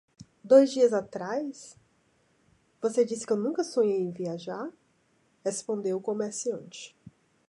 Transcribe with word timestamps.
"Dois 0.43 0.71
dias 0.71 0.93
atrás? 0.93 1.77
você 2.81 3.05
disse 3.05 3.23
que 3.27 3.33
eu 3.33 3.37
nunca 3.37 3.63
sonhei 3.63 4.01
em 4.01 4.09
viajar?" 4.09 4.71
respondeu 5.45 5.97
o 5.99 6.01
comerciante. 6.01 6.97